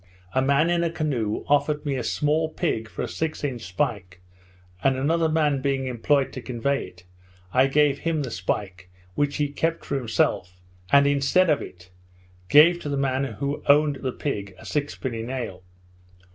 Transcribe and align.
A 0.33 0.41
man 0.41 0.71
in 0.71 0.83
a 0.83 0.89
canoe 0.89 1.43
offered 1.47 1.85
me 1.85 1.95
a 1.95 2.03
small 2.03 2.49
pig 2.49 2.89
for 2.89 3.03
a 3.03 3.07
six 3.07 3.43
inch 3.43 3.61
spike, 3.61 4.19
and 4.83 4.97
another 4.97 5.29
man 5.29 5.61
being 5.61 5.85
employed 5.85 6.33
to 6.33 6.41
convey 6.41 6.85
it, 6.87 7.03
I 7.53 7.67
gave 7.67 7.99
him 7.99 8.23
the 8.23 8.31
spike, 8.31 8.89
which 9.13 9.35
he 9.35 9.49
kept 9.49 9.85
for 9.85 9.97
himself, 9.99 10.59
and 10.91 11.05
instead 11.05 11.51
of 11.51 11.61
it, 11.61 11.91
gave 12.49 12.79
to 12.79 12.89
the 12.89 12.97
man 12.97 13.25
who 13.25 13.61
owned 13.67 13.97
the 13.97 14.11
pig 14.11 14.55
a 14.57 14.65
sixpenny 14.65 15.21
nail. 15.21 15.61